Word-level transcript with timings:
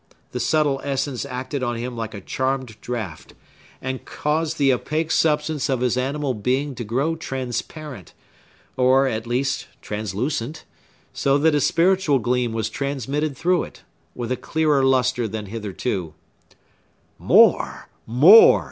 The 0.31 0.39
subtle 0.39 0.81
essence 0.83 1.27
acted 1.27 1.61
on 1.61 1.75
him 1.75 1.95
like 1.95 2.15
a 2.15 2.21
charmed 2.21 2.75
draught, 2.81 3.35
and 3.83 4.03
caused 4.03 4.57
the 4.57 4.73
opaque 4.73 5.11
substance 5.11 5.69
of 5.69 5.81
his 5.81 5.95
animal 5.95 6.33
being 6.33 6.73
to 6.73 6.83
grow 6.83 7.15
transparent, 7.15 8.15
or, 8.75 9.07
at 9.07 9.27
least, 9.27 9.67
translucent; 9.79 10.63
so 11.13 11.37
that 11.37 11.53
a 11.53 11.61
spiritual 11.61 12.17
gleam 12.17 12.51
was 12.51 12.67
transmitted 12.67 13.37
through 13.37 13.61
it, 13.61 13.83
with 14.15 14.31
a 14.31 14.37
clearer 14.37 14.83
lustre 14.83 15.27
than 15.27 15.45
hitherto. 15.45 16.15
"More, 17.19 17.87
more!" 18.07 18.59